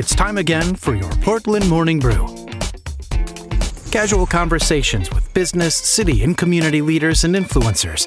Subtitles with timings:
[0.00, 2.26] It's time again for your Portland Morning Brew.
[3.90, 8.06] Casual conversations with business, city, and community leaders and influencers.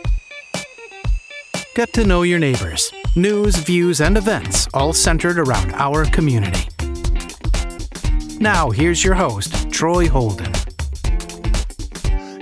[1.75, 2.91] Get to know your neighbors.
[3.15, 6.67] News, views, and events all centered around our community.
[8.39, 10.51] Now, here's your host, Troy Holden.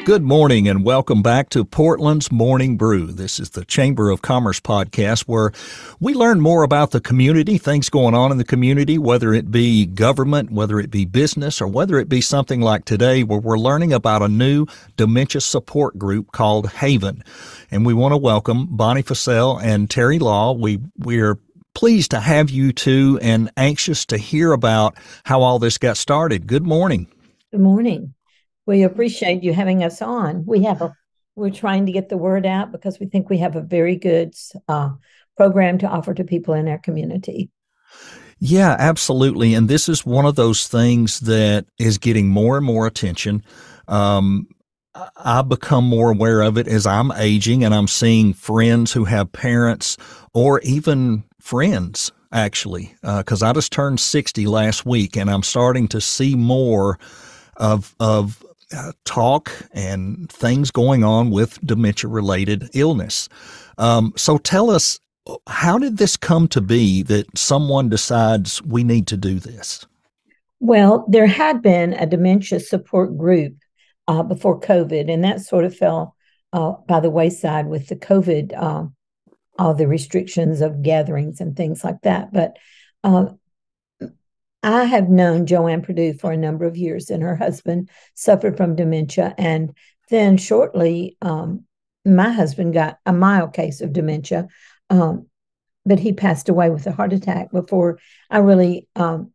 [0.03, 3.05] Good morning and welcome back to Portland's Morning Brew.
[3.05, 5.51] This is the Chamber of Commerce podcast where
[5.99, 9.85] we learn more about the community, things going on in the community, whether it be
[9.85, 13.93] government, whether it be business, or whether it be something like today where we're learning
[13.93, 14.65] about a new
[14.97, 17.23] dementia support group called Haven.
[17.69, 20.53] And we want to welcome Bonnie Fissell and Terri Law.
[20.53, 21.37] We we're
[21.75, 26.47] pleased to have you two and anxious to hear about how all this got started.
[26.47, 27.05] Good morning.
[27.51, 28.15] Good morning.
[28.65, 30.45] We appreciate you having us on.
[30.45, 30.95] We have a
[31.35, 34.35] we're trying to get the word out because we think we have a very good
[34.67, 34.89] uh,
[35.37, 37.49] program to offer to people in our community.
[38.39, 39.53] Yeah, absolutely.
[39.53, 43.43] And this is one of those things that is getting more and more attention.
[43.87, 44.47] Um,
[45.15, 49.31] I become more aware of it as I'm aging and I'm seeing friends who have
[49.31, 49.95] parents
[50.33, 55.87] or even friends actually, because uh, I just turned 60 last week and I'm starting
[55.89, 56.97] to see more
[57.57, 63.29] of, of uh, talk and things going on with dementia related illness.
[63.77, 64.99] Um, so tell us,
[65.47, 69.85] how did this come to be that someone decides we need to do this?
[70.59, 73.55] Well, there had been a dementia support group
[74.07, 76.15] uh, before COVID, and that sort of fell
[76.53, 78.85] uh, by the wayside with the COVID, uh,
[79.57, 82.33] all the restrictions of gatherings and things like that.
[82.33, 82.57] But
[83.03, 83.27] uh,
[84.63, 88.75] I have known Joanne Purdue for a number of years, and her husband suffered from
[88.75, 89.33] dementia.
[89.37, 89.75] And
[90.09, 91.65] then shortly, um,
[92.05, 94.47] my husband got a mild case of dementia,
[94.89, 95.27] um,
[95.85, 97.99] but he passed away with a heart attack before
[98.29, 99.31] I really, um,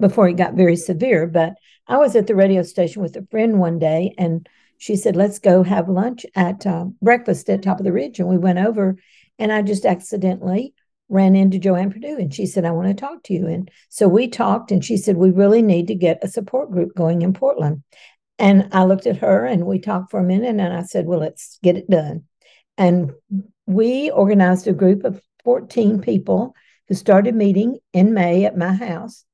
[0.00, 1.26] before it got very severe.
[1.26, 1.54] But
[1.86, 5.38] I was at the radio station with a friend one day, and she said, "Let's
[5.38, 8.96] go have lunch at uh, breakfast at Top of the Ridge." And we went over,
[9.38, 10.74] and I just accidentally
[11.10, 13.46] ran into Joanne Purdue and she said, I want to talk to you.
[13.46, 16.94] And so we talked and she said, We really need to get a support group
[16.94, 17.82] going in Portland.
[18.38, 21.18] And I looked at her and we talked for a minute and I said, Well,
[21.18, 22.24] let's get it done.
[22.78, 23.12] And
[23.66, 26.54] we organized a group of 14 people
[26.88, 29.24] who started meeting in May at my house.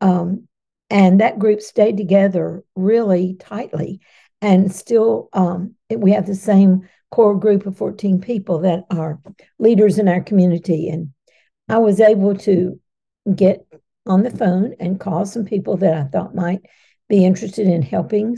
[0.00, 0.48] Um,
[0.90, 4.00] and that group stayed together really tightly.
[4.40, 9.20] And still, um, we have the same core group of 14 people that are
[9.58, 10.88] leaders in our community.
[10.88, 11.12] And
[11.68, 12.80] I was able to
[13.34, 13.66] get
[14.06, 16.62] on the phone and call some people that I thought might
[17.08, 18.36] be interested in helping.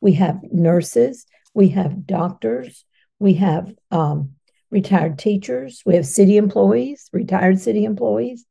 [0.00, 2.84] We have nurses, we have doctors,
[3.18, 4.32] we have um,
[4.70, 8.46] retired teachers, we have city employees, retired city employees,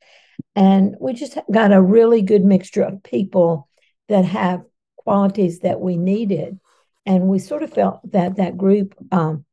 [0.56, 3.68] and we just got a really good mixture of people
[4.10, 4.62] that have
[4.98, 6.60] qualities that we needed.
[7.06, 9.46] And we sort of felt that that group um,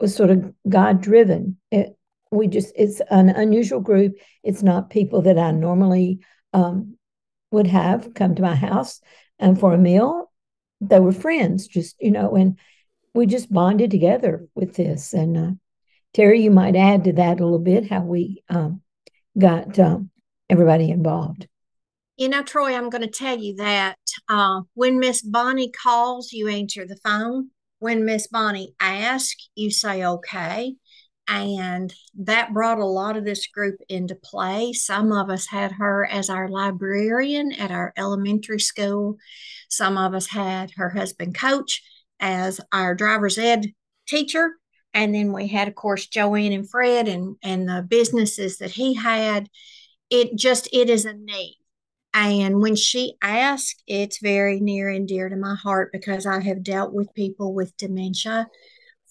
[0.00, 1.58] was sort of God driven.
[2.34, 4.14] We just it's an unusual group.
[4.42, 6.20] It's not people that i normally
[6.52, 6.96] um,
[7.50, 9.00] would have come to my house
[9.38, 10.30] and for a meal.
[10.80, 12.58] They were friends just you know and
[13.14, 15.12] we just bonded together with this.
[15.12, 15.50] And uh,
[16.16, 18.82] terri you might add to that a little bit how we um,
[19.38, 20.10] got um,
[20.50, 21.48] everybody involved.
[22.16, 23.96] You know troy i'm going to tell you that
[24.28, 27.50] uh, when miss bonnie calls you answer the phone.
[27.78, 30.76] When miss bonnie asks you say okay
[31.26, 34.72] and that brought a lot of this group into play.
[34.72, 39.16] Some of us had her as our librarian at our elementary school.
[39.68, 41.82] Some of us had her husband, Coach,
[42.20, 43.72] as our driver's ed
[44.06, 44.52] teacher.
[44.92, 48.94] And then we had, of course, Joanne and Fred and, and the businesses that he
[48.94, 49.48] had.
[50.10, 51.58] It just, it is a need.
[52.12, 56.62] And when she asked, it's very near and dear to my heart because I have
[56.62, 58.46] dealt with people with dementia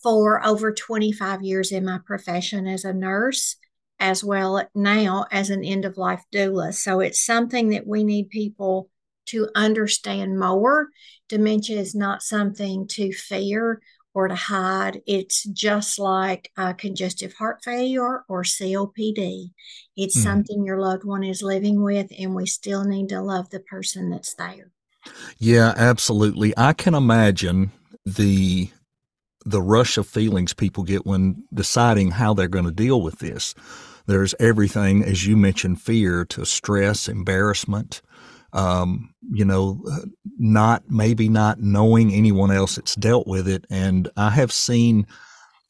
[0.03, 3.55] for over 25 years in my profession as a nurse,
[3.99, 6.73] as well now as an end of life doula.
[6.73, 8.89] So it's something that we need people
[9.27, 10.89] to understand more.
[11.29, 13.81] Dementia is not something to fear
[14.13, 15.01] or to hide.
[15.07, 19.51] It's just like uh, congestive heart failure or COPD.
[19.95, 20.23] It's mm.
[20.23, 24.09] something your loved one is living with, and we still need to love the person
[24.09, 24.71] that's there.
[25.37, 26.53] Yeah, absolutely.
[26.55, 27.71] I can imagine
[28.05, 28.69] the
[29.45, 33.53] the rush of feelings people get when deciding how they're going to deal with this.
[34.05, 38.01] There's everything, as you mentioned, fear to stress, embarrassment,
[38.51, 39.81] um, you know,
[40.37, 43.65] not maybe not knowing anyone else that's dealt with it.
[43.69, 45.07] And I have seen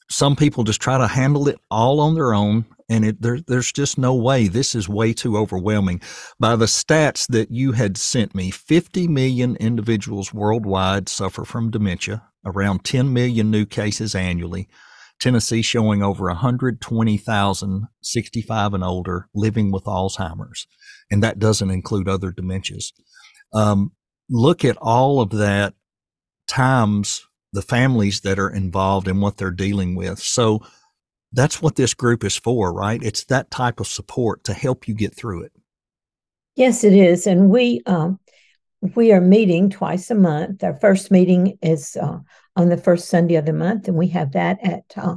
[0.09, 3.71] some people just try to handle it all on their own and it, there, there's
[3.71, 4.47] just no way.
[4.47, 6.01] This is way too overwhelming.
[6.39, 12.23] By the stats that you had sent me, 50 million individuals worldwide suffer from dementia,
[12.45, 14.67] around 10 million new cases annually.
[15.19, 20.67] Tennessee showing over 120,000 65 and older living with Alzheimer's,
[21.09, 22.91] and that doesn't include other dementias.
[23.53, 23.91] Um,
[24.29, 25.75] look at all of that
[26.47, 30.19] times the families that are involved in what they're dealing with.
[30.19, 30.61] So
[31.31, 33.01] that's what this group is for, right?
[33.01, 35.51] It's that type of support to help you get through it.
[36.55, 38.19] Yes, it is, and we um,
[38.95, 40.61] we are meeting twice a month.
[40.61, 42.19] Our first meeting is uh,
[42.57, 45.15] on the first Sunday of the month, and we have that at uh,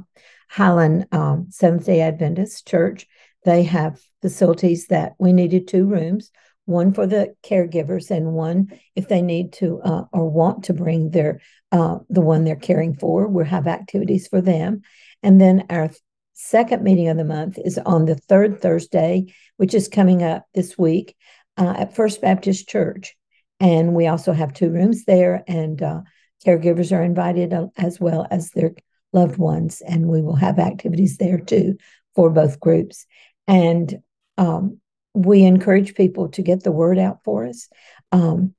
[0.48, 3.08] Highland um, Seventh Day Adventist Church.
[3.44, 6.30] They have facilities that we needed two rooms,
[6.64, 11.10] one for the caregivers, and one if they need to uh, or want to bring
[11.10, 11.40] their
[11.72, 13.26] uh, the one they're caring for.
[13.26, 14.82] We'll have activities for them,
[15.24, 15.90] and then our
[16.34, 20.78] second meeting of the month is on the third Thursday, which is coming up this
[20.78, 21.16] week
[21.56, 23.16] uh, at First Baptist Church.
[23.60, 26.02] And we also have two rooms there, and uh,
[26.44, 28.74] caregivers are invited uh, as well as their
[29.12, 29.82] loved ones.
[29.86, 31.76] And we will have activities there too
[32.14, 33.06] for both groups.
[33.46, 34.02] And
[34.36, 34.80] um,
[35.14, 37.68] we encourage people to get the word out for us.
[38.12, 38.54] Um,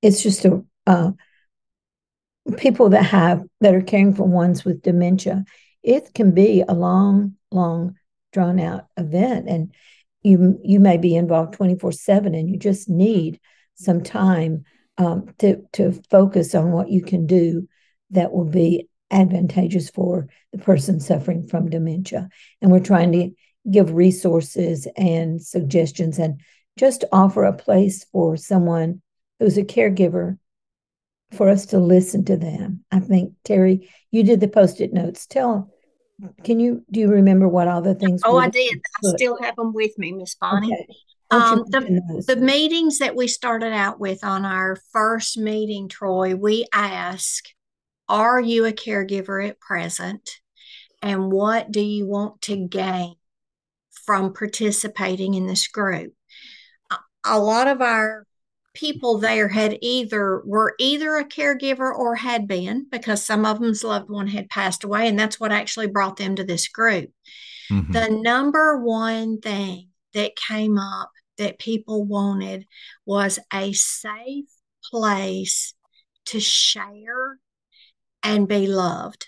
[0.00, 1.12] it's just a uh,
[2.56, 5.44] people that have that are caring for ones with dementia
[5.82, 7.96] it can be a long, long,
[8.32, 9.48] drawn out event.
[9.48, 9.74] And
[10.22, 13.40] you you may be involved 24 7 and you just need
[13.74, 14.64] some time
[14.98, 17.68] um, to to focus on what you can do
[18.10, 22.28] that will be advantageous for the person suffering from dementia
[22.60, 23.30] and we're trying to
[23.70, 26.40] give resources and suggestions and
[26.78, 29.02] just offer a place for someone
[29.38, 30.38] who's a caregiver
[31.32, 32.84] for us to listen to them.
[32.90, 35.26] I think Terri, you did the post-it notes.
[35.26, 35.70] Tell
[36.44, 38.22] can you do you remember what all the things?
[38.24, 38.80] Oh, I did.
[39.04, 40.72] I still have them with me, Miss Bonnie.
[40.72, 40.86] Okay.
[41.32, 46.66] Um, the, the meetings that we started out with on our first meeting, Troy, we
[46.72, 47.44] ask,
[48.08, 50.28] Are you a caregiver at present?
[51.00, 53.14] And what do you want to gain
[54.04, 56.12] from participating in this group?
[57.24, 58.26] A lot of our
[58.74, 63.84] people there had either were either a caregiver or had been because some of them's
[63.84, 67.10] loved one had passed away and that's what actually brought them to this group
[67.70, 67.92] mm-hmm.
[67.92, 72.66] the number one thing that came up that people wanted
[73.04, 74.46] was a safe
[74.90, 75.74] place
[76.26, 77.38] to share
[78.22, 79.26] and be loved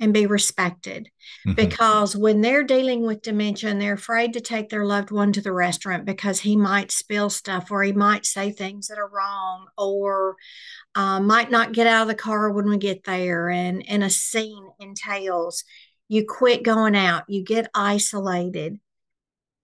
[0.00, 1.10] and be respected
[1.46, 1.54] mm-hmm.
[1.54, 5.42] because when they're dealing with dementia and they're afraid to take their loved one to
[5.42, 9.66] the restaurant because he might spill stuff or he might say things that are wrong
[9.76, 10.36] or
[10.94, 14.10] uh, might not get out of the car when we get there and, and a
[14.10, 15.64] scene entails
[16.08, 18.80] you quit going out you get isolated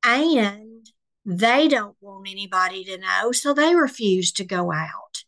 [0.05, 0.66] and
[1.27, 5.25] they don't want anybody to know so they refuse to go out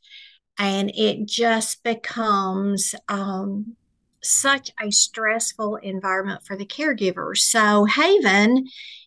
[0.59, 3.77] and it just becomes um,
[4.23, 7.39] such a stressful environment for the caregivers.
[7.39, 8.67] So, Haven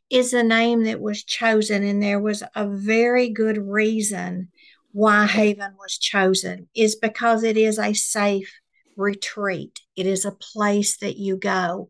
[0.09, 4.49] is a name that was chosen, and there was a very good reason
[4.93, 8.53] why Haven was chosen, is because it is a safe
[8.95, 9.81] retreat.
[9.95, 11.87] It is a place that you go.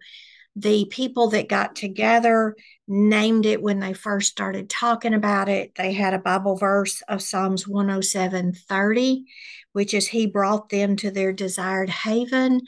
[0.56, 2.56] The people that got together
[2.88, 5.74] named it when they first started talking about it.
[5.76, 9.26] They had a Bible verse of Psalms 107 30,
[9.72, 12.62] which is He brought them to their desired haven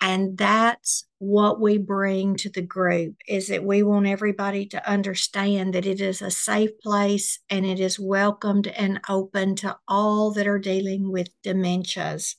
[0.00, 5.74] and that's what we bring to the group is that we want everybody to understand
[5.74, 10.46] that it is a safe place and it is welcomed and open to all that
[10.46, 12.34] are dealing with dementias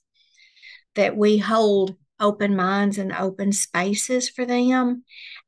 [0.94, 5.04] that we hold open minds and open spaces for them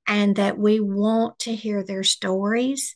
[0.08, 2.96] and that we want to hear their stories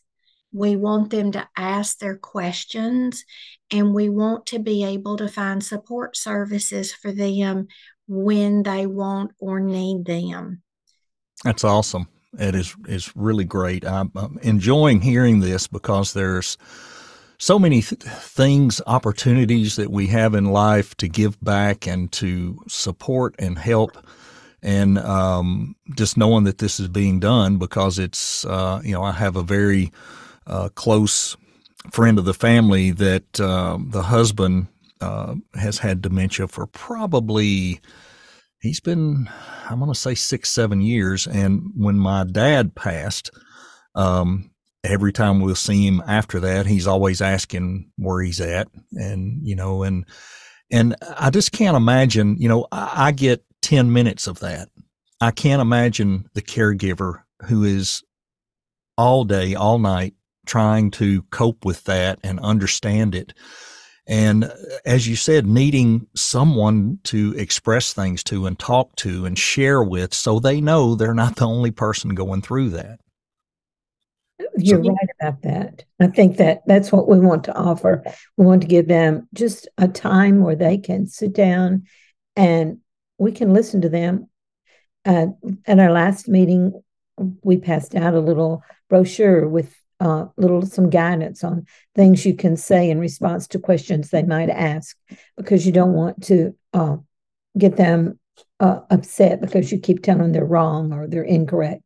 [0.54, 3.26] we want them to ask their questions
[3.72, 7.68] and we want to be able to find support services for them
[8.08, 10.62] when they want or need them.
[11.44, 12.08] That's awesome.
[12.40, 13.86] It is is really great.
[13.86, 16.58] I'm, I'm enjoying hearing this because there's
[17.44, 22.58] so many th- things, opportunities that we have in life to give back and to
[22.70, 23.98] support and help.
[24.62, 29.12] And um, just knowing that this is being done because it's, uh, you know, I
[29.12, 29.92] have a very
[30.48, 31.36] uh, close
[31.92, 34.68] friend of the family that uh, the husband
[35.02, 37.82] uh, has had dementia for probably
[38.62, 39.30] he's been
[39.70, 43.30] i'm going to say six seven years and when my dad passed
[43.96, 44.50] um,
[44.84, 49.56] every time we'll see him after that he's always asking where he's at and you
[49.56, 50.06] know and
[50.72, 54.70] and i just can't imagine you know i, I get 10 minutes of that
[55.24, 58.04] I can't imagine the caregiver who is
[58.98, 63.34] all day, all night trying to cope with that and understand it.
[64.06, 64.50] And uh,
[64.86, 70.14] as you said, needing someone to express things to and talk to and share with
[70.14, 73.00] so they know they're not the only person going through that.
[74.58, 75.86] You're so, right about that.
[76.00, 78.04] I think that that's what we want to offer.
[78.38, 81.84] We want to give them just a time where they can sit down
[82.36, 82.80] and
[83.18, 84.30] we can listen to them.
[85.06, 85.28] Uh,
[85.66, 86.82] at our last meeting,
[87.44, 92.58] we passed out a little brochure with uh, little some guidance on things you can
[92.58, 94.98] say in response to questions they might ask
[95.38, 96.98] because you don't want to uh,
[97.58, 98.20] get them
[98.60, 101.83] uh, upset because you keep telling them they're wrong or they're incorrect.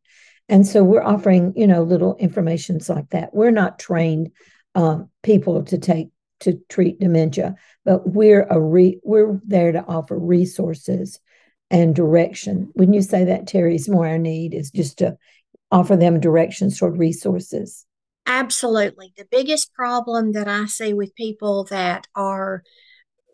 [0.48, 3.34] And so we're offering, you know, little informations like that.
[3.34, 4.30] We're not trained
[4.74, 6.08] um, people to take
[6.40, 11.18] to treat dementia, but we're a re, we're there to offer resources
[11.70, 12.70] and direction.
[12.74, 15.16] When you say that, Terri, is more our need is just to
[15.70, 17.84] offer them directions toward resources.
[18.26, 19.12] Absolutely.
[19.16, 22.62] The biggest problem that I see with people that are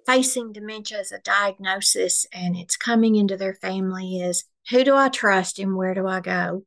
[0.06, 5.08] facing dementia as a diagnosis and it's coming into their family is who do I
[5.08, 6.64] trust and where do I go?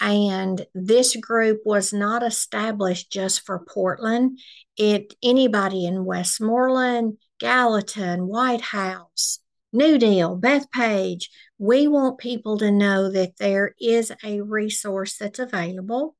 [0.00, 4.38] And this group was not established just for Portland.
[4.76, 9.40] It anybody in Westmoreland, Gallatin, White House,
[9.72, 11.26] New Deal, Bethpage,
[11.58, 16.16] we want people to know that there is a resource that's available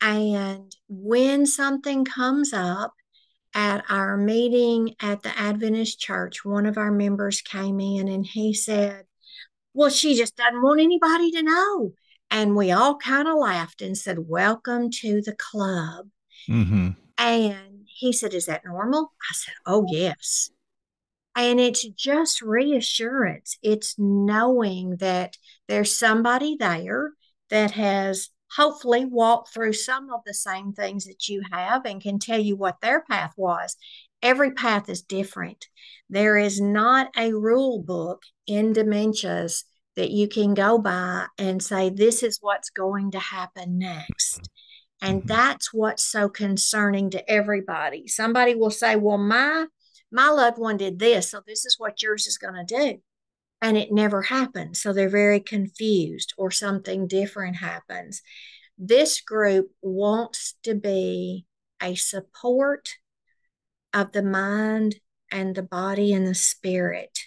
[0.00, 2.94] and when something comes up
[3.54, 8.52] at our meeting at the Adventist church, one of our members came in and he
[8.52, 9.06] said,
[9.72, 11.92] Well, she just doesn't want anybody to know.
[12.36, 16.08] And we all kind of laughed and said, Welcome to the club.
[16.46, 16.90] Mm-hmm.
[17.16, 19.14] And he said, Is that normal?
[19.22, 20.50] I said, Oh, yes.
[21.34, 23.56] And it's just reassurance.
[23.62, 27.12] It's knowing that there's somebody there
[27.48, 32.18] that has hopefully walk through some of the same things that you have and can
[32.18, 33.76] tell you what their path was.
[34.22, 35.68] Every path is different.
[36.10, 39.62] There is not a rule book in dementias
[39.96, 44.48] that you can go by and say, this is what's going to happen next.
[45.00, 45.28] And mm-hmm.
[45.28, 48.06] that's what's so concerning to everybody.
[48.06, 49.66] Somebody will say, well, my
[50.12, 53.00] my loved one did this, so this is what yours is going to do
[53.60, 54.80] and it never happens.
[54.80, 58.22] So they're very confused, or something different happens.
[58.78, 61.46] This group wants to be
[61.82, 62.90] a support
[63.92, 64.96] of the mind
[65.30, 67.18] and the body and the spirit.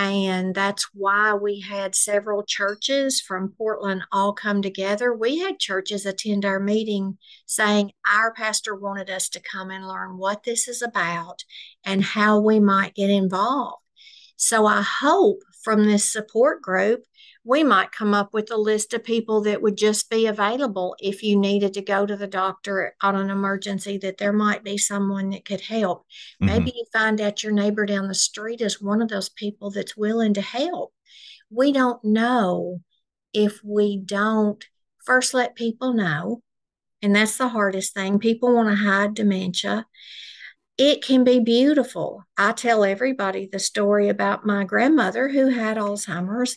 [0.00, 5.12] And that's why we had several churches from Portland all come together.
[5.12, 10.16] We had churches attend our meeting saying our pastor wanted us to come and learn
[10.16, 11.42] what this is about
[11.84, 13.82] and how we might get involved.
[14.36, 17.02] So I hope from this support group,
[17.48, 21.22] we might come up with a list of people that would just be available if
[21.22, 25.30] you needed to go to the doctor on an emergency, that there might be someone
[25.30, 26.00] that could help.
[26.42, 26.46] Mm-hmm.
[26.46, 29.96] Maybe you find out your neighbor down the street is one of those people that's
[29.96, 30.92] willing to help.
[31.48, 32.82] We don't know
[33.32, 34.62] if we don't
[35.06, 36.42] first let people know.
[37.00, 38.18] And that's the hardest thing.
[38.18, 39.86] People want to hide dementia
[40.78, 42.24] it can be beautiful.
[42.36, 46.56] I tell everybody the story about my grandmother who had Alzheimer's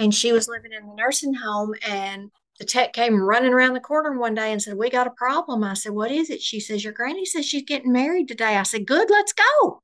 [0.00, 3.80] and she was living in the nursing home and the tech came running around the
[3.80, 5.62] corner one day and said, We got a problem.
[5.62, 6.42] I said, What is it?
[6.42, 8.56] She says, Your granny says she's getting married today.
[8.56, 9.82] I said, Good, let's go.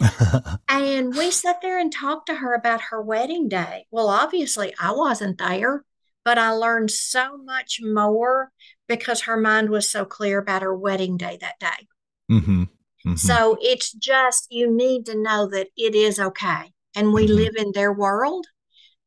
[0.68, 3.86] and we sat there and talked to her about her wedding day.
[3.90, 5.84] Well, obviously, I wasn't there,
[6.24, 8.50] but I learned so much more
[8.88, 11.86] because her mind was so clear about her wedding day that day.
[12.30, 12.62] Mm-hmm.
[12.62, 13.16] Mm-hmm.
[13.16, 16.72] So it's just, you need to know that it is okay.
[16.94, 17.34] And we mm-hmm.
[17.34, 18.46] live in their world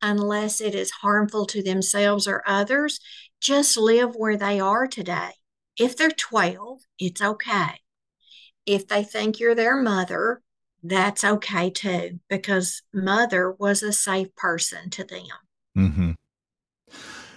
[0.03, 2.99] unless it is harmful to themselves or others.
[3.41, 5.31] Just live where they are today.
[5.79, 7.79] If they're 12, it's okay.
[8.65, 10.41] If they think you're their mother,
[10.83, 15.27] that's okay too, because mother was a safe person to them.
[15.77, 16.11] Mm-hmm.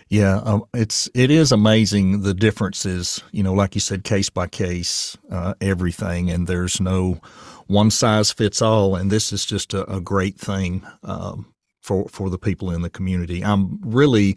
[0.08, 3.22] Yeah, um, it's it is amazing the differences.
[3.32, 7.20] You know, like you said, case by case, uh, everything, and there's no
[7.66, 8.94] one size fits all.
[8.94, 11.52] And this is just a, a great thing um,
[11.86, 13.44] for for the people in the community.
[13.44, 14.36] I'm really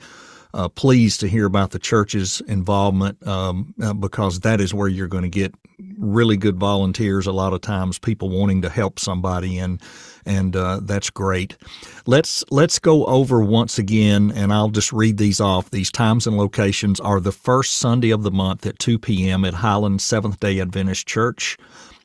[0.54, 5.08] uh, pleased to hear about the church's involvement um, uh, because that is where you're
[5.08, 5.54] going to get
[5.98, 7.28] really good volunteers.
[7.28, 9.82] A lot of times, people wanting to help somebody, and
[10.26, 11.58] and uh, that's great.
[12.06, 15.72] Let's let's go over once again, and I'll just read these off.
[15.72, 19.44] These times and locations are the first Sunday of the month at 2 p.m.
[19.44, 21.58] at Highland Seventh Day Adventist Church.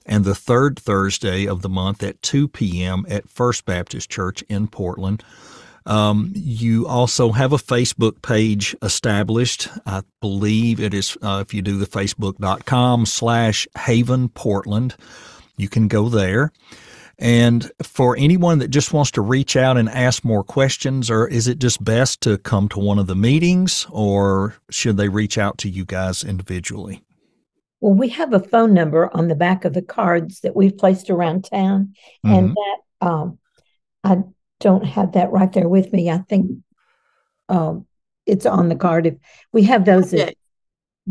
[0.06, 3.06] And the third Thursday of the month at 2 p.m.
[3.08, 5.24] at First Baptist Church in Portland.
[5.86, 9.68] Um, you also have a Facebook page established.
[9.86, 14.96] I believe it is, uh, if you do the facebook.com slash Haven Portland,
[15.56, 16.52] you can go there.
[17.18, 21.46] And for anyone that just wants to reach out and ask more questions, or is
[21.46, 25.58] it just best to come to one of the meetings, or should they reach out
[25.58, 27.02] to you guys individually?
[27.84, 31.10] Well, we have a phone number on the back of the cards that we've placed
[31.10, 31.92] around town,
[32.24, 32.34] mm-hmm.
[32.34, 33.38] and that um,
[34.02, 34.22] I
[34.58, 36.08] don't have that right there with me.
[36.08, 36.50] I think
[37.50, 37.84] um,
[38.24, 39.04] it's on the card.
[39.04, 39.16] If
[39.52, 40.34] we have those at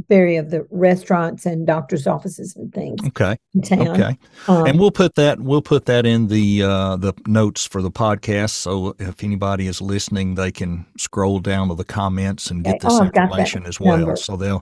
[0.07, 3.00] very of the restaurants and doctors' offices and things.
[3.07, 3.38] Okay.
[3.71, 4.17] Okay.
[4.47, 7.91] Um, and we'll put that we'll put that in the uh, the notes for the
[7.91, 8.51] podcast.
[8.51, 12.88] So if anybody is listening, they can scroll down to the comments and get okay.
[12.88, 13.97] this oh, information as well.
[13.97, 14.15] Number.
[14.15, 14.62] So they'll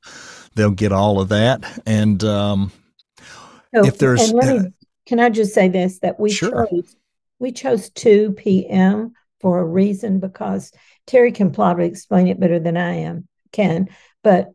[0.55, 1.81] they'll get all of that.
[1.85, 2.71] And um,
[3.73, 4.63] so, if there's, me, uh,
[5.05, 6.67] can I just say this that we sure.
[6.67, 6.95] chose
[7.39, 9.13] we chose two p.m.
[9.39, 10.73] for a reason because
[11.07, 13.88] Terri can probably explain it better than I am can,
[14.23, 14.50] but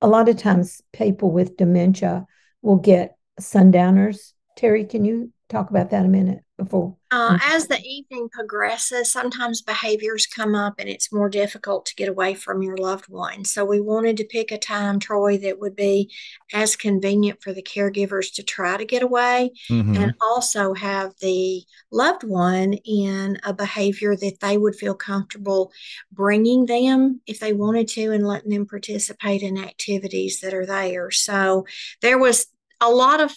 [0.00, 2.26] a lot of times people with dementia
[2.62, 4.34] will get sundowners.
[4.58, 6.94] Terri, can you talk about that a minute before?
[7.10, 12.08] Uh, as the evening progresses, sometimes behaviors come up and it's more difficult to get
[12.08, 13.44] away from your loved one.
[13.44, 16.12] So we wanted to pick a time, Troy, that would be
[16.52, 19.96] as convenient for the caregivers to try to get away mm-hmm.
[19.96, 25.72] and also have the loved one in a behavior that they would feel comfortable
[26.12, 31.10] bringing them if they wanted to and letting them participate in activities that are there.
[31.10, 31.64] So
[32.02, 32.46] there was
[32.80, 33.32] a lot of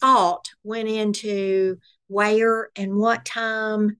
[0.00, 1.78] thought went into
[2.10, 3.96] where and what time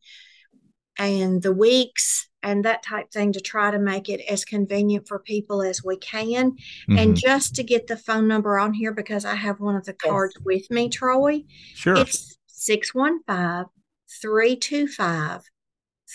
[0.99, 5.19] and the weeks and that type thing to try to make it as convenient for
[5.19, 6.53] people as we can.
[6.53, 6.99] Mm-hmm.
[6.99, 9.93] And just to get the phone number on here because I have one of the
[9.93, 10.45] cards yes.
[10.45, 11.45] with me, Troy.
[11.75, 11.97] Sure.
[11.97, 13.67] It's 615
[14.21, 15.43] 325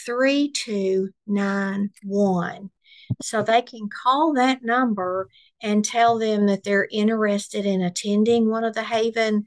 [0.06, 2.70] 3291.
[3.22, 5.30] So they can call that number
[5.62, 9.46] and tell them that they're interested in attending one of the Haven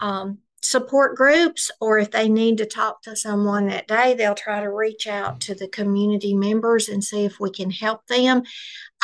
[0.00, 4.60] um, support groups, or if they need to talk to someone that day, they'll try
[4.60, 8.42] to reach out to the community members and see if we can help them.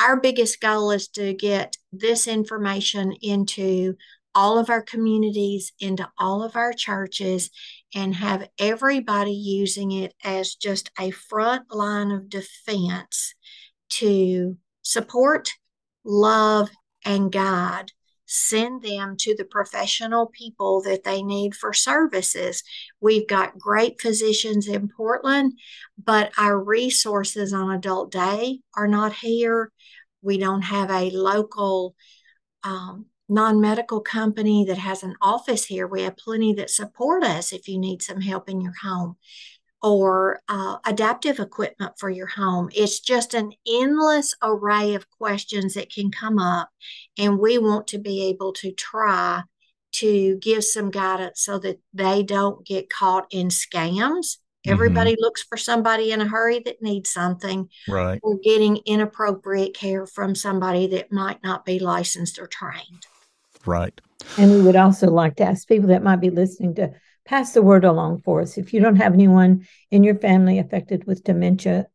[0.00, 3.94] Our biggest goal is to get this information into
[4.34, 7.50] all of our communities, into all of our churches,
[7.94, 13.34] and have everybody using it as just a front line of defense
[13.90, 15.50] to support,
[16.04, 16.70] love,
[17.04, 17.92] and guide
[18.32, 22.62] send them to the professional people that they need for services.
[23.00, 25.58] We've got great physicians in Portland,
[26.02, 29.72] but our resources on adult day are not here.
[30.22, 31.96] We don't have a local
[32.62, 35.88] um, non medical company that has an office here.
[35.88, 39.16] We have plenty that support us if you need some help in your home
[39.82, 42.68] or uh, adaptive equipment for your home.
[42.74, 46.70] It's just an endless array of questions that can come up,
[47.18, 49.42] and we want to be able to try
[49.92, 54.36] to give some guidance so that they don't get caught in scams.
[54.66, 54.72] Mm-hmm.
[54.72, 58.20] Everybody looks for somebody in a hurry that needs something, right?
[58.22, 63.06] Or getting inappropriate care from somebody that might not be licensed or trained.
[63.64, 63.98] Right.
[64.38, 66.92] And we would also like to ask people that might be listening to
[67.24, 68.58] pass the word along for us.
[68.58, 71.86] If you don't have anyone in your family affected with dementia,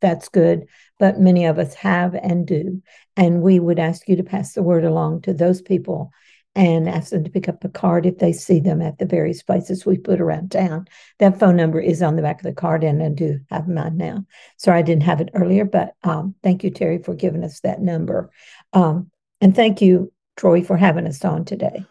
[0.00, 0.66] that's good.
[0.98, 2.82] But many of us have and do.
[3.16, 6.12] And we would ask you to pass the word along to those people
[6.54, 9.42] and ask them to pick up a card if they see them at the various
[9.42, 10.88] places we put around town.
[11.20, 13.96] That phone number is on the back of the card, and I do have mine
[13.96, 14.24] now.
[14.56, 17.80] Sorry I didn't have it earlier, but um, thank you, Terri, for giving us that
[17.80, 18.30] number.
[18.72, 21.84] Um, and thank you, Troy, for having us on today.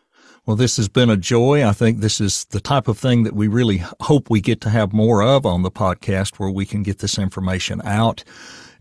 [0.48, 1.68] Well, this has been a joy.
[1.68, 4.70] I think this is the type of thing that we really hope we get to
[4.70, 8.24] have more of on the podcast where we can get this information out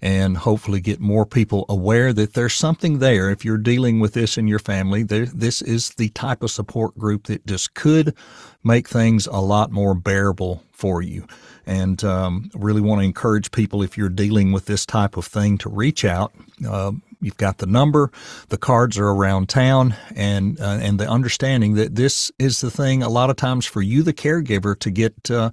[0.00, 3.30] and hopefully get more people aware that there's something there.
[3.30, 7.24] If you're dealing with this in your family, this is the type of support group
[7.24, 8.14] that just could
[8.62, 11.26] make things a lot more bearable for you.
[11.66, 15.58] And um, really want to encourage people if you're dealing with this type of thing
[15.58, 16.32] to reach out.
[16.64, 18.10] Uh, You've got the number,
[18.48, 23.02] the cards are around town, and uh, and the understanding that this is the thing.
[23.02, 25.50] A lot of times for you, the caregiver, to get uh,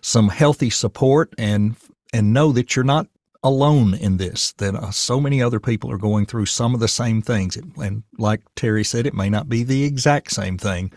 [0.00, 1.76] some healthy support and
[2.12, 3.06] and know that you're not
[3.42, 4.52] alone in this.
[4.54, 8.02] That uh, so many other people are going through some of the same things, and
[8.18, 10.92] like Terri said, it may not be the exact same thing,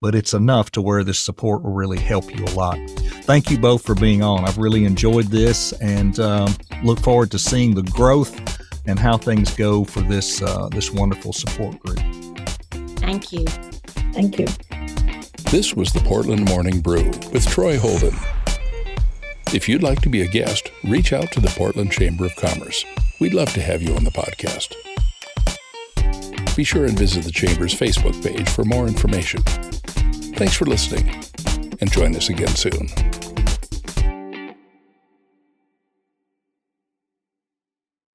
[0.00, 2.78] but it's enough to where this support will really help you a lot.
[3.22, 4.44] Thank you both for being on.
[4.44, 9.54] I've really enjoyed this and um, look forward to seeing the growth and how things
[9.54, 12.00] go for this uh, this wonderful support group.
[12.98, 13.44] Thank you.
[14.12, 14.46] Thank you.
[15.50, 18.14] This was the Portland Morning Brew with Troy Holden.
[19.52, 22.84] If you'd like to be a guest, reach out to the Portland Chamber of Commerce.
[23.20, 24.74] We'd love to have you on the podcast.
[26.56, 29.42] Be sure and visit the Chamber's Facebook page for more information.
[30.36, 31.22] Thanks for listening,
[31.80, 32.88] and join us again soon.